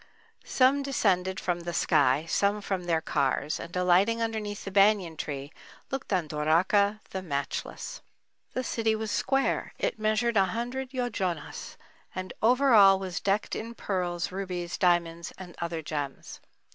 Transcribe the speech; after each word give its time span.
Some 0.47 0.81
descended 0.81 1.39
from 1.39 1.59
the 1.59 1.75
sky, 1.75 2.25
some 2.27 2.59
from 2.61 2.85
their 2.85 3.01
cars—and 3.01 3.75
alighting 3.75 4.19
underneath 4.19 4.65
the 4.65 4.71
banyan 4.71 5.15
tree, 5.15 5.53
looked 5.91 6.11
on 6.11 6.27
Dwáraká, 6.27 7.01
the 7.11 7.21
matchless. 7.21 8.01
The 8.53 8.63
city 8.63 8.95
was 8.95 9.11
square,—it 9.11 9.99
measured 9.99 10.37
a 10.37 10.45
hundred 10.45 10.89
yojonas, 10.91 11.77
and 12.15 12.33
over 12.41 12.73
all, 12.73 12.97
was 12.97 13.19
decked 13.19 13.55
in 13.55 13.75
pearls, 13.75 14.31
rubies, 14.31 14.75
diamonds, 14.75 15.33
and 15.37 15.55
other 15.61 15.83
gems. 15.83 16.39